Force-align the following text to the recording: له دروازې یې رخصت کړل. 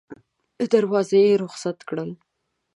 له 0.57 0.65
دروازې 0.73 1.19
یې 1.27 1.33
رخصت 1.43 1.77
کړل. 1.89 2.09